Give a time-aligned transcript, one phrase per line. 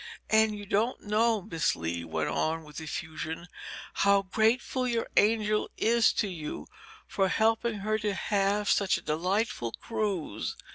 [0.31, 3.45] "And you don't know," Miss Lee went on with effusion,
[3.93, 6.65] "how grateful your angel is to you
[7.05, 10.55] for helping her to have such a delightful cruise.